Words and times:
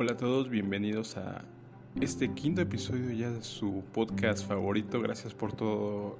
Hola 0.00 0.12
a 0.12 0.16
todos, 0.16 0.48
bienvenidos 0.48 1.18
a 1.18 1.44
este 2.00 2.32
quinto 2.32 2.62
episodio 2.62 3.12
ya 3.12 3.30
de 3.30 3.42
su 3.42 3.84
podcast 3.92 4.48
favorito. 4.48 4.98
Gracias 5.02 5.34
por 5.34 5.52
todos 5.52 6.14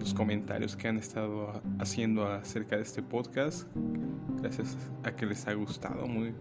los 0.00 0.12
comentarios 0.14 0.74
que 0.74 0.88
han 0.88 0.96
estado 0.96 1.62
haciendo 1.78 2.26
acerca 2.26 2.74
de 2.74 2.82
este 2.82 3.04
podcast. 3.04 3.68
Gracias 4.40 4.76
a 5.04 5.14
que 5.14 5.26
les 5.26 5.46
ha 5.46 5.52
gustado, 5.52 6.08
muy 6.08 6.34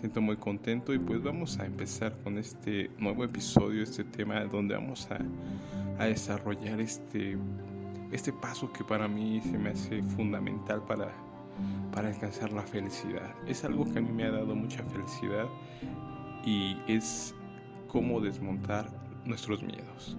siento 0.00 0.22
muy 0.22 0.38
contento 0.38 0.94
y 0.94 0.98
pues 0.98 1.22
vamos 1.22 1.58
a 1.58 1.66
empezar 1.66 2.16
con 2.22 2.38
este 2.38 2.90
nuevo 2.96 3.22
episodio, 3.22 3.82
este 3.82 4.02
tema 4.02 4.40
donde 4.44 4.76
vamos 4.76 5.06
a, 5.10 5.18
a 6.02 6.06
desarrollar 6.06 6.80
este 6.80 7.36
este 8.12 8.32
paso 8.32 8.72
que 8.72 8.82
para 8.82 9.06
mí 9.08 9.42
se 9.42 9.58
me 9.58 9.68
hace 9.68 10.02
fundamental 10.02 10.82
para 10.86 11.12
para 11.92 12.08
alcanzar 12.08 12.50
la 12.50 12.62
felicidad. 12.62 13.34
Es 13.46 13.62
algo 13.62 13.84
que 13.92 13.98
a 13.98 14.02
mí 14.02 14.10
me 14.10 14.24
ha 14.24 14.30
dado 14.30 14.54
mucha 14.54 14.82
felicidad 14.84 15.46
y 16.44 16.76
es 16.86 17.34
cómo 17.88 18.20
desmontar 18.20 18.90
nuestros 19.24 19.62
miedos. 19.62 20.16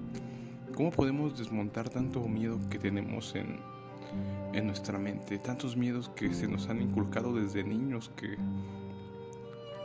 ¿Cómo 0.76 0.92
podemos 0.92 1.38
desmontar 1.38 1.90
tanto 1.90 2.22
miedo 2.28 2.60
que 2.70 2.80
tenemos 2.80 3.36
en, 3.36 3.60
en 4.54 4.68
nuestra 4.68 4.98
mente? 4.98 5.38
Tantos 5.38 5.78
miedos 5.78 6.10
que 6.10 6.34
se 6.34 6.48
nos 6.48 6.68
han 6.70 6.82
inculcado 6.82 7.34
desde 7.34 7.64
niños 7.64 8.12
que 8.18 8.38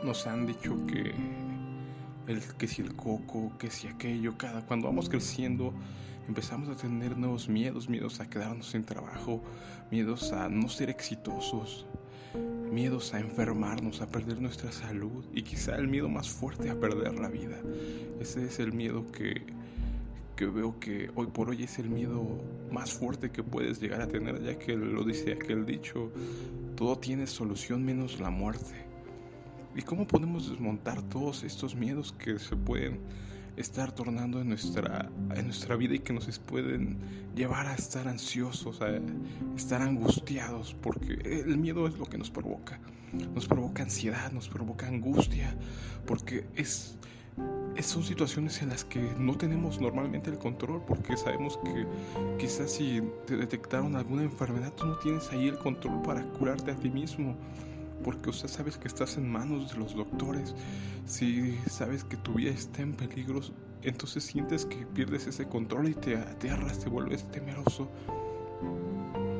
nos 0.03 0.25
han 0.27 0.47
dicho 0.47 0.75
que 0.87 1.13
el 2.27 2.41
que 2.57 2.67
si 2.67 2.81
el 2.81 2.95
coco, 2.95 3.51
que 3.57 3.69
si 3.69 3.87
aquello, 3.87 4.37
cada 4.37 4.65
cuando 4.65 4.87
vamos 4.87 5.09
creciendo 5.09 5.73
empezamos 6.27 6.69
a 6.69 6.75
tener 6.75 7.17
nuevos 7.17 7.49
miedos, 7.49 7.89
miedos 7.89 8.19
a 8.19 8.29
quedarnos 8.29 8.67
sin 8.67 8.83
trabajo, 8.83 9.41
miedos 9.89 10.31
a 10.31 10.49
no 10.49 10.69
ser 10.69 10.89
exitosos, 10.89 11.85
miedos 12.71 13.13
a 13.13 13.19
enfermarnos, 13.19 14.01
a 14.01 14.07
perder 14.07 14.41
nuestra 14.41 14.71
salud 14.71 15.25
y 15.33 15.43
quizá 15.43 15.75
el 15.75 15.87
miedo 15.87 16.07
más 16.07 16.29
fuerte 16.29 16.69
a 16.69 16.79
perder 16.79 17.19
la 17.19 17.27
vida. 17.27 17.57
Ese 18.19 18.45
es 18.45 18.59
el 18.59 18.71
miedo 18.71 19.05
que, 19.11 19.43
que 20.35 20.45
veo 20.45 20.79
que 20.79 21.11
hoy 21.15 21.27
por 21.27 21.49
hoy 21.49 21.63
es 21.63 21.77
el 21.79 21.89
miedo 21.89 22.41
más 22.71 22.93
fuerte 22.93 23.29
que 23.29 23.43
puedes 23.43 23.81
llegar 23.81 24.01
a 24.01 24.07
tener, 24.07 24.41
ya 24.41 24.57
que 24.57 24.75
lo 24.75 25.03
dice 25.03 25.33
aquel 25.33 25.65
dicho, 25.65 26.11
todo 26.75 26.97
tiene 26.97 27.27
solución 27.27 27.83
menos 27.83 28.19
la 28.19 28.29
muerte. 28.29 28.85
¿Y 29.75 29.81
cómo 29.81 30.07
podemos 30.07 30.49
desmontar 30.49 31.01
todos 31.03 31.43
estos 31.43 31.75
miedos 31.75 32.13
que 32.13 32.39
se 32.39 32.55
pueden 32.55 32.99
estar 33.57 33.93
tornando 33.93 34.41
en 34.41 34.49
nuestra, 34.49 35.09
en 35.35 35.45
nuestra 35.45 35.75
vida 35.75 35.95
y 35.95 35.99
que 35.99 36.13
nos 36.13 36.39
pueden 36.39 36.97
llevar 37.35 37.67
a 37.67 37.75
estar 37.75 38.07
ansiosos, 38.07 38.81
a 38.81 38.99
estar 39.55 39.81
angustiados, 39.81 40.75
porque 40.81 41.13
el 41.23 41.57
miedo 41.57 41.87
es 41.87 41.97
lo 41.97 42.05
que 42.05 42.17
nos 42.17 42.29
provoca. 42.29 42.79
Nos 43.33 43.47
provoca 43.47 43.83
ansiedad, 43.83 44.31
nos 44.31 44.47
provoca 44.47 44.87
angustia, 44.87 45.53
porque 46.05 46.45
es, 46.55 46.95
son 47.81 48.03
situaciones 48.03 48.61
en 48.61 48.69
las 48.69 48.85
que 48.85 49.01
no 49.17 49.35
tenemos 49.35 49.81
normalmente 49.81 50.29
el 50.29 50.37
control, 50.37 50.81
porque 50.87 51.17
sabemos 51.17 51.59
que 51.63 51.85
quizás 52.39 52.71
si 52.71 53.01
te 53.27 53.35
detectaron 53.35 53.95
alguna 53.95 54.23
enfermedad, 54.23 54.73
tú 54.73 54.85
no 54.85 54.97
tienes 54.99 55.29
ahí 55.31 55.47
el 55.49 55.57
control 55.57 56.01
para 56.03 56.23
curarte 56.23 56.71
a 56.71 56.75
ti 56.75 56.89
mismo 56.89 57.35
porque 58.01 58.29
usted 58.29 58.47
sabes 58.47 58.77
que 58.77 58.87
estás 58.87 59.17
en 59.17 59.31
manos 59.31 59.71
de 59.71 59.77
los 59.77 59.95
doctores, 59.95 60.55
si 61.05 61.57
sabes 61.69 62.03
que 62.03 62.17
tu 62.17 62.33
vida 62.33 62.51
está 62.51 62.81
en 62.81 62.93
peligro, 62.93 63.41
entonces 63.83 64.23
sientes 64.23 64.65
que 64.65 64.85
pierdes 64.85 65.27
ese 65.27 65.47
control 65.47 65.89
y 65.89 65.93
te 65.93 66.15
aterras, 66.15 66.79
te 66.79 66.89
vuelves 66.89 67.29
temeroso. 67.31 67.89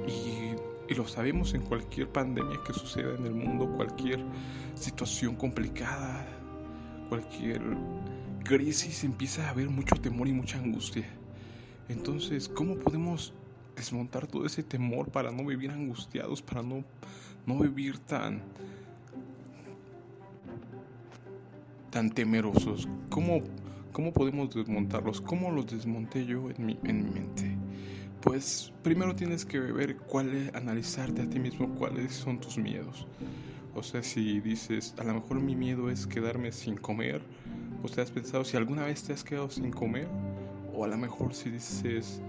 Y, 0.08 0.56
y 0.92 0.96
lo 0.96 1.08
sabemos 1.08 1.54
en 1.54 1.62
cualquier 1.62 2.10
pandemia 2.10 2.60
que 2.66 2.74
suceda 2.74 3.16
en 3.16 3.26
el 3.26 3.34
mundo, 3.34 3.72
cualquier 3.76 4.24
situación 4.76 5.36
complicada, 5.36 6.26
cualquier 7.10 7.62
crisis, 8.44 9.04
empieza 9.04 9.48
a 9.48 9.52
haber 9.52 9.70
mucho 9.70 9.96
temor 9.96 10.28
y 10.28 10.34
mucha 10.34 10.58
angustia. 10.58 11.06
Entonces, 11.88 12.50
¿cómo 12.50 12.76
podemos 12.76 13.34
desmontar 13.76 14.28
todo 14.28 14.46
ese 14.46 14.64
temor 14.64 15.10
para 15.10 15.32
no 15.32 15.46
vivir 15.46 15.72
angustiados, 15.72 16.42
para 16.42 16.62
no 16.62 16.84
no 17.46 17.60
vivir 17.60 17.98
tan 18.00 18.42
tan 21.90 22.10
temerosos. 22.10 22.88
¿Cómo, 23.10 23.42
¿Cómo 23.92 24.14
podemos 24.14 24.56
desmontarlos? 24.56 25.20
¿Cómo 25.20 25.52
los 25.52 25.68
desmonté 25.68 26.26
yo 26.26 26.50
en 26.50 26.66
mi, 26.66 26.80
en 26.86 27.04
mi 27.04 27.10
mente? 27.12 27.58
Pues 28.22 28.72
primero 28.84 29.16
tienes 29.16 29.46
que 29.46 29.60
ver 29.60 29.98
cuál 29.98 30.34
es, 30.34 30.56
analizarte 30.56 31.24
a 31.24 31.30
ti 31.30 31.40
mismo 31.40 31.76
cuáles 31.76 32.14
son 32.14 32.40
tus 32.40 32.58
miedos. 32.58 33.06
O 33.76 33.84
sea, 33.84 34.02
si 34.02 34.40
dices, 34.40 34.96
a 34.98 35.04
lo 35.04 35.16
mejor 35.16 35.42
mi 35.42 35.56
miedo 35.56 35.90
es 35.90 36.08
quedarme 36.08 36.54
sin 36.54 36.78
comer, 36.78 37.22
o 37.84 37.90
te 37.90 38.00
has 38.00 38.12
pensado 38.12 38.46
si 38.46 38.56
alguna 38.56 38.86
vez 38.86 39.04
te 39.04 39.12
has 39.12 39.24
quedado 39.24 39.50
sin 39.50 39.72
comer, 39.72 40.08
o 40.74 40.86
a 40.86 40.88
lo 40.88 40.98
mejor 40.98 41.34
si 41.34 41.50
dices, 41.50 42.22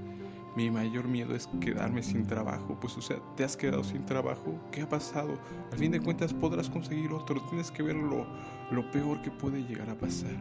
mi 0.57 0.69
mayor 0.69 1.07
miedo 1.07 1.35
es 1.35 1.49
quedarme 1.61 2.03
sin 2.03 2.27
trabajo. 2.27 2.77
Pues, 2.81 2.97
o 2.97 3.03
sea, 3.03 3.19
te 3.37 3.45
has 3.45 3.57
quedado 3.57 3.85
sin 3.85 4.05
trabajo. 4.05 4.59
¿Qué 4.73 4.83
ha 4.83 4.89
pasado? 4.89 5.39
Al 5.71 5.79
fin 5.79 5.93
de 5.93 6.01
cuentas 6.01 6.35
podrás 6.35 6.69
conseguir 6.69 7.13
otro. 7.13 7.41
Tienes 7.49 7.71
que 7.71 7.83
ver 7.83 7.97
lo, 7.97 8.27
lo 8.71 8.91
peor 8.91 9.23
que 9.23 9.31
puede 9.31 9.63
llegar 9.63 9.89
a 9.91 9.97
pasar. 9.97 10.37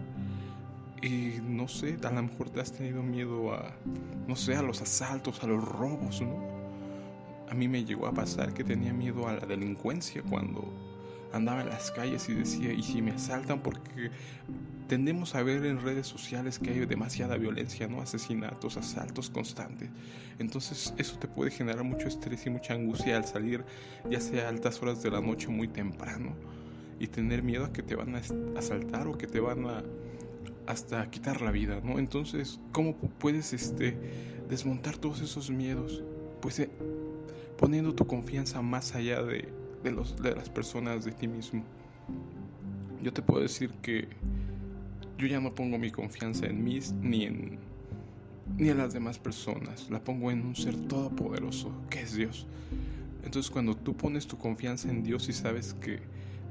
Y 1.01 1.39
no 1.41 1.67
sé, 1.67 1.97
a 2.03 2.12
lo 2.12 2.23
mejor 2.23 2.50
te 2.51 2.62
has 2.62 2.72
tenido 2.72 3.01
miedo 3.01 3.53
a, 3.53 3.72
no 4.28 4.35
sé, 4.35 4.56
a 4.56 4.62
los 4.62 4.81
asaltos, 4.81 5.44
a 5.44 5.47
los 5.47 5.63
robos, 5.63 6.22
¿no? 6.22 6.38
A 7.50 7.56
mí 7.56 7.67
me 7.67 7.84
llegó 7.84 8.06
a 8.06 8.13
pasar 8.13 8.53
que 8.53 8.63
tenía 8.63 8.94
miedo 8.94 9.28
a 9.28 9.34
la 9.34 9.45
delincuencia 9.45 10.22
cuando 10.22 10.72
andaba 11.34 11.61
en 11.61 11.69
las 11.69 11.91
calles 11.91 12.29
y 12.29 12.34
decía, 12.34 12.72
¿y 12.72 12.84
si 12.84 13.01
me 13.01 13.11
asaltan? 13.11 13.61
Porque 13.61 14.11
tendemos 14.88 15.35
a 15.35 15.44
ver 15.44 15.66
en 15.66 15.81
redes 15.81 16.06
sociales 16.07 16.59
que 16.59 16.69
hay 16.69 16.85
demasiada 16.85 17.38
violencia, 17.38 17.88
¿no? 17.88 18.01
Asesinatos, 18.01 18.78
asaltos 18.78 19.29
constantes. 19.29 19.90
Entonces 20.38 20.94
eso 20.97 21.17
te 21.17 21.28
puede 21.28 21.50
generar 21.50 21.84
mucho 21.84 22.07
estrés 22.07 22.45
y 22.45 22.50
mucha 22.50 22.73
angustia 22.73 23.17
al 23.17 23.25
salir, 23.25 23.63
ya 24.09 24.19
sea 24.19 24.45
a 24.45 24.50
altas 24.50 24.81
horas 24.81 25.01
de 25.01 25.09
la 25.11 25.22
noche 25.22 25.47
muy 25.47 25.67
temprano, 25.67 26.35
y 27.00 27.07
tener 27.07 27.41
miedo 27.41 27.66
a 27.66 27.73
que 27.73 27.81
te 27.81 27.95
van 27.95 28.16
a 28.16 28.22
asaltar 28.57 29.07
o 29.07 29.17
que 29.17 29.28
te 29.28 29.40
van 29.40 29.66
a 29.66 29.84
hasta 30.67 31.09
quitar 31.09 31.41
la 31.41 31.51
vida, 31.51 31.81
¿no? 31.83 31.99
Entonces, 31.99 32.59
¿cómo 32.72 32.95
puedes 32.95 33.53
este, 33.53 33.97
desmontar 34.49 34.97
todos 34.97 35.22
esos 35.22 35.49
miedos? 35.49 36.03
Pues 36.41 36.59
eh, 36.59 36.69
poniendo 37.57 37.94
tu 37.94 38.07
confianza 38.07 38.61
más 38.61 38.95
allá 38.95 39.22
de, 39.22 39.47
de, 39.83 40.35
las 40.35 40.49
personas, 40.49 41.05
de 41.05 41.11
ti 41.11 41.27
mismo. 41.27 41.63
Yo 43.01 43.13
te 43.13 43.22
puedo 43.22 43.41
decir 43.41 43.72
que 43.81 44.07
yo 45.17 45.27
ya 45.27 45.39
no 45.39 45.53
pongo 45.53 45.77
mi 45.77 45.91
confianza 45.91 46.45
en 46.45 46.63
mí 46.63 46.79
ni 47.01 47.25
en, 47.25 47.59
ni 48.57 48.69
en 48.69 48.78
las 48.78 48.93
demás 48.93 49.19
personas, 49.19 49.89
la 49.89 50.03
pongo 50.03 50.31
en 50.31 50.45
un 50.45 50.55
ser 50.55 50.75
todopoderoso, 50.88 51.72
que 51.89 52.01
es 52.01 52.16
Dios. 52.16 52.47
Entonces 53.23 53.51
cuando 53.51 53.75
tú 53.75 53.95
pones 53.95 54.28
tu 54.28 54.38
confianza 54.38 54.89
en 54.89 55.03
Dios 55.03 55.29
y 55.29 55.33
sabes 55.33 55.75
que 55.75 55.99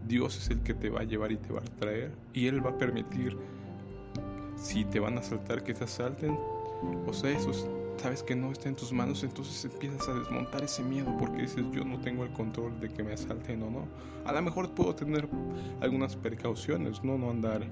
Dios 0.07 0.37
es 0.37 0.51
el 0.51 0.61
que 0.61 0.75
te 0.75 0.89
va 0.91 1.01
a 1.01 1.05
llevar 1.05 1.33
y 1.33 1.37
te 1.37 1.53
va 1.53 1.61
a 1.61 1.79
traer, 1.79 2.13
y 2.33 2.47
Él 2.47 2.65
va 2.65 2.71
a 2.71 2.79
permitir, 2.79 3.37
si 4.61 4.85
te 4.85 5.01
van 5.01 5.17
a 5.17 5.21
asaltar, 5.21 5.63
que 5.63 5.75
te 5.75 5.85
asalten, 5.85 6.39
o 7.07 7.13
sea, 7.13 7.31
eso 7.31 7.53
sabes 8.01 8.23
que 8.23 8.35
no 8.35 8.51
está 8.51 8.69
en 8.69 8.77
tus 8.77 8.93
manos, 8.93 9.23
entonces 9.25 9.65
empiezas 9.65 10.09
a 10.09 10.15
desmontar 10.15 10.65
ese 10.65 10.83
miedo 10.83 11.15
porque 11.19 11.43
dices 11.43 11.65
yo 11.73 11.85
no 11.85 12.01
tengo 12.01 12.25
el 12.25 12.33
control 12.33 12.81
de 12.81 12.89
que 12.89 13.03
me 13.03 13.13
asalten 13.13 13.63
o 13.63 13.71
no. 13.71 13.85
A 14.25 14.33
lo 14.33 14.41
mejor 14.41 14.71
puedo 14.71 14.95
tener 14.95 15.29
algunas 15.81 16.17
precauciones, 16.17 17.05
no 17.05 17.19
no 17.19 17.31
andar 17.31 17.63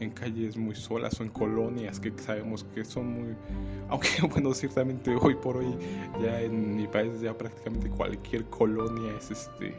en 0.00 0.10
calles 0.10 0.56
muy 0.56 0.74
solas 0.74 1.18
o 1.20 1.22
en 1.22 1.30
colonias 1.30 2.00
que 2.00 2.12
sabemos 2.16 2.64
que 2.74 2.84
son 2.84 3.06
muy 3.12 3.36
aunque 3.88 4.08
bueno, 4.30 4.54
ciertamente 4.54 5.14
hoy 5.14 5.34
por 5.34 5.58
hoy 5.58 5.76
ya 6.22 6.40
en 6.40 6.76
mi 6.76 6.86
país 6.86 7.20
ya 7.20 7.36
prácticamente 7.36 7.90
cualquier 7.90 8.46
colonia 8.46 9.12
es 9.18 9.30
este 9.30 9.74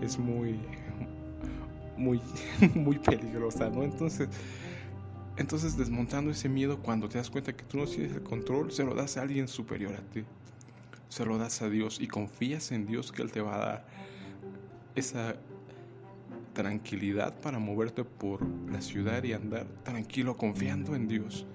es 0.00 0.18
muy 0.18 0.58
muy 1.96 2.20
muy 2.74 2.98
peligrosa, 2.98 3.68
¿no? 3.70 3.82
Entonces 3.82 4.28
entonces 5.36 5.76
desmontando 5.76 6.30
ese 6.30 6.48
miedo 6.48 6.78
cuando 6.80 7.08
te 7.08 7.18
das 7.18 7.30
cuenta 7.30 7.56
que 7.56 7.64
tú 7.64 7.78
no 7.78 7.86
tienes 7.86 8.12
el 8.12 8.22
control, 8.22 8.70
se 8.70 8.84
lo 8.84 8.94
das 8.94 9.16
a 9.16 9.22
alguien 9.22 9.48
superior 9.48 9.94
a 9.94 10.12
ti. 10.12 10.24
Se 11.08 11.24
lo 11.24 11.38
das 11.38 11.62
a 11.62 11.68
Dios 11.68 12.00
y 12.00 12.08
confías 12.08 12.72
en 12.72 12.86
Dios 12.86 13.12
que 13.12 13.22
Él 13.22 13.32
te 13.32 13.40
va 13.40 13.54
a 13.54 13.58
dar 13.58 13.86
esa 14.94 15.36
tranquilidad 16.52 17.34
para 17.40 17.58
moverte 17.58 18.04
por 18.04 18.40
la 18.70 18.80
ciudad 18.80 19.22
y 19.24 19.32
andar 19.32 19.66
tranquilo 19.82 20.36
confiando 20.36 20.94
en 20.94 21.08
Dios. 21.08 21.46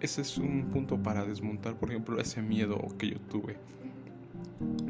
Ese 0.00 0.22
es 0.22 0.38
un 0.38 0.70
punto 0.70 1.02
para 1.02 1.24
desmontar, 1.24 1.76
por 1.76 1.90
ejemplo, 1.90 2.20
ese 2.20 2.42
miedo 2.42 2.78
que 2.98 3.10
yo 3.10 3.20
tuve. 3.20 3.56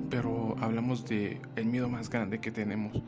Pero 0.09 0.57
hablamos 0.61 1.05
de 1.05 1.41
el 1.57 1.67
miedo 1.67 1.89
más 1.89 2.09
grande 2.09 2.41
que 2.41 2.51
tenemos 2.51 3.03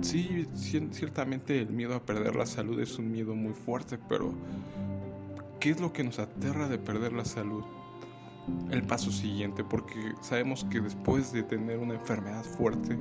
Sí, 0.00 0.46
ciertamente 0.54 1.60
el 1.60 1.70
miedo 1.70 1.94
a 1.94 2.04
perder 2.04 2.36
la 2.36 2.46
salud 2.46 2.78
es 2.80 2.98
un 2.98 3.10
miedo 3.10 3.34
muy 3.34 3.54
fuerte, 3.54 3.98
pero 4.08 4.34
¿qué 5.58 5.70
es 5.70 5.80
lo 5.80 5.92
que 5.92 6.04
nos 6.04 6.18
aterra 6.18 6.68
de 6.68 6.78
perder 6.78 7.12
la 7.12 7.24
salud? 7.24 7.64
el 8.70 8.82
paso 8.82 9.10
siguiente, 9.10 9.64
porque 9.64 10.14
sabemos 10.20 10.64
que 10.64 10.80
después 10.80 11.32
de 11.32 11.42
tener 11.42 11.78
una 11.78 11.94
enfermedad 11.94 12.44
fuerte, 12.44 12.96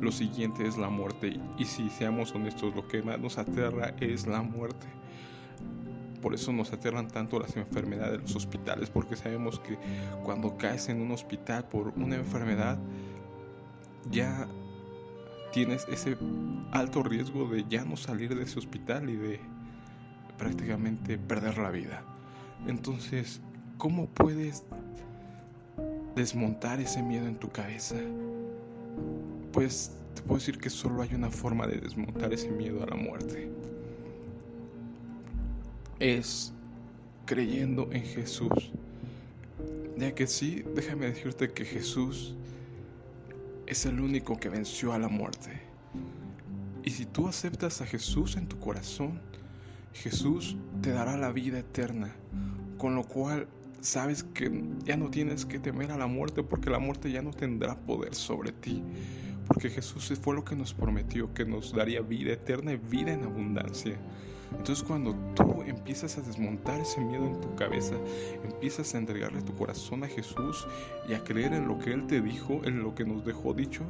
lo 0.00 0.10
siguiente 0.10 0.66
es 0.66 0.76
la 0.76 0.88
muerte. 0.88 1.38
Y 1.58 1.64
si 1.64 1.88
seamos 1.90 2.34
honestos, 2.34 2.74
lo 2.74 2.86
que 2.88 3.02
más 3.02 3.18
nos 3.18 3.38
aterra 3.38 3.94
es 4.00 4.26
la 4.26 4.42
muerte. 4.42 4.86
Por 6.22 6.34
eso 6.34 6.52
nos 6.52 6.72
aterran 6.72 7.08
tanto 7.08 7.38
las 7.38 7.56
enfermedades 7.56 8.12
de 8.12 8.18
los 8.22 8.36
hospitales, 8.36 8.90
porque 8.90 9.16
sabemos 9.16 9.60
que 9.60 9.78
cuando 10.24 10.56
caes 10.56 10.88
en 10.88 11.00
un 11.00 11.12
hospital 11.12 11.68
por 11.68 11.88
una 11.88 12.16
enfermedad, 12.16 12.78
ya 14.10 14.48
tienes 15.56 15.86
ese 15.88 16.18
alto 16.70 17.02
riesgo 17.02 17.48
de 17.48 17.64
ya 17.66 17.82
no 17.82 17.96
salir 17.96 18.36
de 18.36 18.42
ese 18.42 18.58
hospital 18.58 19.08
y 19.08 19.16
de 19.16 19.40
prácticamente 20.36 21.16
perder 21.16 21.56
la 21.56 21.70
vida. 21.70 22.02
Entonces, 22.66 23.40
¿cómo 23.78 24.06
puedes 24.06 24.64
desmontar 26.14 26.78
ese 26.78 27.02
miedo 27.02 27.26
en 27.26 27.38
tu 27.38 27.48
cabeza? 27.48 27.96
Pues 29.50 29.92
te 30.14 30.20
puedo 30.20 30.40
decir 30.40 30.58
que 30.58 30.68
solo 30.68 31.00
hay 31.00 31.14
una 31.14 31.30
forma 31.30 31.66
de 31.66 31.78
desmontar 31.78 32.34
ese 32.34 32.50
miedo 32.50 32.82
a 32.82 32.86
la 32.88 32.96
muerte. 32.96 33.48
Es 36.00 36.52
creyendo 37.24 37.88
en 37.92 38.02
Jesús. 38.02 38.72
Ya 39.96 40.14
que 40.14 40.26
sí, 40.26 40.64
déjame 40.74 41.06
decirte 41.06 41.50
que 41.50 41.64
Jesús 41.64 42.34
es 43.66 43.86
el 43.86 44.00
único 44.00 44.38
que 44.38 44.48
venció 44.48 44.92
a 44.92 44.98
la 44.98 45.08
muerte. 45.08 45.60
Y 46.84 46.90
si 46.90 47.04
tú 47.04 47.28
aceptas 47.28 47.80
a 47.80 47.86
Jesús 47.86 48.36
en 48.36 48.46
tu 48.46 48.58
corazón, 48.58 49.20
Jesús 49.92 50.56
te 50.82 50.90
dará 50.90 51.16
la 51.16 51.32
vida 51.32 51.58
eterna, 51.58 52.14
con 52.78 52.94
lo 52.94 53.02
cual 53.02 53.48
sabes 53.80 54.24
que 54.24 54.64
ya 54.84 54.96
no 54.96 55.10
tienes 55.10 55.44
que 55.44 55.58
temer 55.58 55.90
a 55.90 55.96
la 55.96 56.06
muerte 56.06 56.42
porque 56.42 56.70
la 56.70 56.78
muerte 56.78 57.10
ya 57.10 57.22
no 57.22 57.30
tendrá 57.30 57.76
poder 57.76 58.14
sobre 58.14 58.52
ti. 58.52 58.82
Porque 59.46 59.70
Jesús 59.70 60.12
fue 60.20 60.34
lo 60.34 60.44
que 60.44 60.56
nos 60.56 60.74
prometió, 60.74 61.32
que 61.32 61.44
nos 61.44 61.72
daría 61.72 62.00
vida 62.00 62.32
eterna 62.32 62.72
y 62.72 62.76
vida 62.76 63.12
en 63.12 63.24
abundancia. 63.24 63.96
Entonces 64.58 64.84
cuando 64.84 65.14
tú 65.34 65.62
empiezas 65.62 66.18
a 66.18 66.22
desmontar 66.22 66.80
ese 66.80 67.00
miedo 67.00 67.26
en 67.26 67.40
tu 67.40 67.54
cabeza, 67.54 67.94
empiezas 68.44 68.94
a 68.94 68.98
entregarle 68.98 69.42
tu 69.42 69.54
corazón 69.54 70.02
a 70.04 70.08
Jesús 70.08 70.66
y 71.08 71.14
a 71.14 71.22
creer 71.22 71.52
en 71.52 71.68
lo 71.68 71.78
que 71.78 71.92
Él 71.92 72.06
te 72.06 72.20
dijo, 72.20 72.60
en 72.64 72.82
lo 72.82 72.94
que 72.94 73.04
nos 73.04 73.24
dejó 73.24 73.54
dicho, 73.54 73.82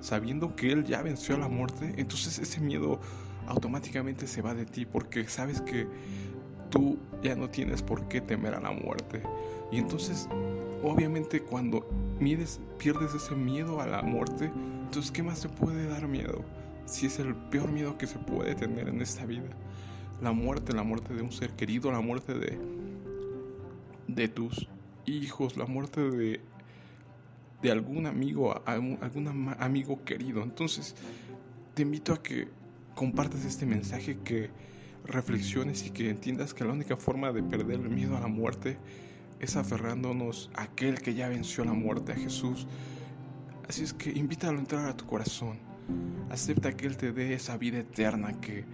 sabiendo 0.00 0.56
que 0.56 0.72
Él 0.72 0.84
ya 0.84 1.02
venció 1.02 1.36
a 1.36 1.38
la 1.38 1.48
muerte, 1.48 1.94
entonces 1.96 2.38
ese 2.38 2.60
miedo 2.60 3.00
automáticamente 3.46 4.26
se 4.26 4.42
va 4.42 4.54
de 4.54 4.66
ti 4.66 4.84
porque 4.86 5.28
sabes 5.28 5.60
que 5.60 5.86
tú 6.70 6.98
ya 7.22 7.36
no 7.36 7.48
tienes 7.48 7.82
por 7.82 8.08
qué 8.08 8.20
temer 8.20 8.54
a 8.54 8.60
la 8.60 8.72
muerte. 8.72 9.22
Y 9.70 9.78
entonces, 9.78 10.28
obviamente 10.82 11.40
cuando 11.40 11.88
pierdes 12.78 13.14
ese 13.14 13.34
miedo 13.34 13.80
a 13.80 13.86
la 13.86 14.02
muerte, 14.02 14.50
entonces 14.82 15.10
¿qué 15.10 15.22
más 15.22 15.40
te 15.40 15.48
puede 15.48 15.86
dar 15.86 16.08
miedo? 16.08 16.44
Si 16.86 17.06
es 17.06 17.18
el 17.18 17.34
peor 17.34 17.70
miedo 17.70 17.98
que 17.98 18.06
se 18.06 18.18
puede 18.18 18.54
tener 18.54 18.88
en 18.88 19.00
esta 19.00 19.26
vida 19.26 19.48
la 20.20 20.32
muerte, 20.32 20.72
la 20.72 20.82
muerte 20.82 21.14
de 21.14 21.22
un 21.22 21.32
ser 21.32 21.50
querido, 21.50 21.92
la 21.92 22.00
muerte 22.00 22.34
de, 22.34 22.58
de 24.08 24.28
tus 24.28 24.68
hijos, 25.06 25.56
la 25.56 25.66
muerte 25.66 26.00
de, 26.00 26.40
de 27.62 27.70
algún 27.70 28.06
amigo, 28.06 28.62
algún 28.66 29.54
amigo 29.58 30.04
querido. 30.04 30.42
Entonces, 30.42 30.94
te 31.74 31.82
invito 31.82 32.12
a 32.12 32.22
que 32.22 32.48
compartas 32.94 33.44
este 33.44 33.66
mensaje, 33.66 34.18
que 34.24 34.50
reflexiones 35.04 35.86
y 35.86 35.90
que 35.90 36.10
entiendas 36.10 36.54
que 36.54 36.64
la 36.64 36.72
única 36.72 36.96
forma 36.96 37.32
de 37.32 37.42
perder 37.42 37.80
el 37.80 37.90
miedo 37.90 38.16
a 38.16 38.20
la 38.20 38.26
muerte 38.26 38.78
es 39.38 39.56
aferrándonos 39.56 40.50
a 40.54 40.62
aquel 40.62 41.00
que 41.00 41.14
ya 41.14 41.28
venció 41.28 41.64
la 41.64 41.74
muerte, 41.74 42.12
a 42.12 42.16
Jesús. 42.16 42.66
Así 43.68 43.84
es 43.84 43.92
que 43.92 44.10
invítalo 44.10 44.56
a 44.56 44.60
entrar 44.60 44.88
a 44.88 44.96
tu 44.96 45.06
corazón. 45.06 45.58
Acepta 46.30 46.76
que 46.76 46.86
Él 46.86 46.96
te 46.96 47.12
dé 47.12 47.34
esa 47.34 47.56
vida 47.56 47.78
eterna 47.78 48.40
que 48.40 48.64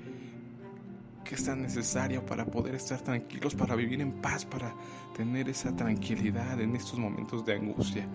que 1.33 1.37
es 1.37 1.47
tan 1.47 1.63
necesaria 1.63 2.23
para 2.23 2.45
poder 2.45 2.75
estar 2.75 3.01
tranquilos, 3.01 3.55
para 3.55 3.75
vivir 3.75 4.03
en 4.03 4.13
paz, 4.13 4.45
para 4.45 4.75
tener 5.17 5.49
esa 5.49 5.75
tranquilidad 5.75 6.61
en 6.61 6.77
estos 6.77 6.99
momentos 6.99 7.43
de 7.47 7.55
angustia. 7.55 8.07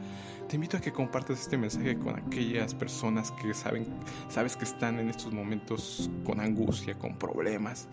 Te 0.47 0.53
invito 0.53 0.77
a 0.77 0.79
que 0.79 0.91
compartas 0.91 1.39
este 1.39 1.57
mensaje 1.57 1.97
con 1.97 2.15
aquellas 2.15 2.75
personas 2.75 3.31
que 3.31 3.55
saben, 3.55 3.87
sabes 4.29 4.55
que 4.55 4.65
están 4.65 4.99
en 4.99 5.09
estos 5.09 5.33
momentos 5.33 6.11
con 6.23 6.39
angustia, 6.39 6.93
con 6.93 7.17
problemas, 7.17 7.87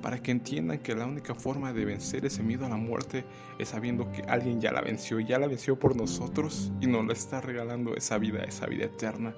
para 0.00 0.22
que 0.22 0.30
entiendan 0.30 0.78
que 0.78 0.94
la 0.94 1.04
única 1.04 1.34
forma 1.34 1.74
de 1.74 1.84
vencer 1.84 2.24
ese 2.24 2.42
miedo 2.42 2.64
a 2.64 2.70
la 2.70 2.76
muerte 2.76 3.26
es 3.58 3.68
sabiendo 3.68 4.10
que 4.10 4.22
alguien 4.22 4.58
ya 4.58 4.72
la 4.72 4.80
venció, 4.80 5.20
ya 5.20 5.38
la 5.38 5.48
venció 5.48 5.78
por 5.78 5.96
nosotros 5.96 6.72
y 6.80 6.86
nos 6.86 7.04
la 7.04 7.12
está 7.12 7.42
regalando 7.42 7.94
esa 7.94 8.16
vida, 8.16 8.42
esa 8.44 8.64
vida 8.64 8.86
eterna. 8.86 9.34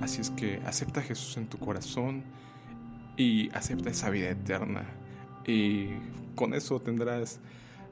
Así 0.00 0.22
es 0.22 0.30
que 0.30 0.62
acepta 0.64 1.00
a 1.00 1.02
Jesús 1.02 1.36
en 1.36 1.46
tu 1.46 1.58
corazón 1.58 2.24
y 3.16 3.50
acepta 3.54 3.90
esa 3.90 4.10
vida 4.10 4.30
eterna. 4.30 4.84
Y 5.46 5.88
con 6.34 6.54
eso 6.54 6.80
tendrás 6.80 7.40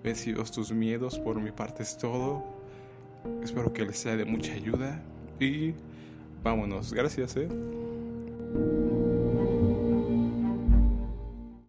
vencidos 0.02 0.50
tus 0.52 0.72
miedos. 0.72 1.18
Por 1.18 1.40
mi 1.40 1.50
parte 1.50 1.82
es 1.82 1.96
todo. 1.96 2.44
Espero 3.42 3.72
que 3.72 3.84
les 3.84 3.98
sea 3.98 4.16
de 4.16 4.24
mucha 4.24 4.52
ayuda 4.52 5.02
y 5.38 5.74
vámonos. 6.42 6.92
Gracias. 6.92 7.36
¿eh? 7.36 8.89